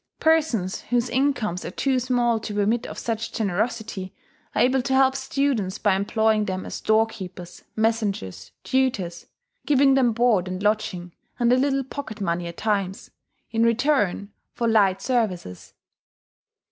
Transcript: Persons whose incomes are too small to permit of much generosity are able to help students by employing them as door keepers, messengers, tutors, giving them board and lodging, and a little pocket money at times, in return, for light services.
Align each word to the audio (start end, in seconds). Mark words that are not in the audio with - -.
Persons 0.19 0.81
whose 0.89 1.11
incomes 1.11 1.63
are 1.63 1.69
too 1.69 1.99
small 1.99 2.39
to 2.39 2.55
permit 2.55 2.87
of 2.87 3.07
much 3.07 3.31
generosity 3.31 4.15
are 4.55 4.63
able 4.63 4.81
to 4.81 4.95
help 4.95 5.15
students 5.15 5.77
by 5.77 5.93
employing 5.95 6.45
them 6.45 6.65
as 6.65 6.81
door 6.81 7.05
keepers, 7.05 7.63
messengers, 7.75 8.51
tutors, 8.63 9.27
giving 9.67 9.93
them 9.93 10.11
board 10.13 10.47
and 10.47 10.63
lodging, 10.63 11.13
and 11.37 11.53
a 11.53 11.55
little 11.55 11.83
pocket 11.83 12.19
money 12.19 12.47
at 12.47 12.57
times, 12.57 13.11
in 13.51 13.61
return, 13.61 14.31
for 14.55 14.67
light 14.67 15.03
services. 15.03 15.75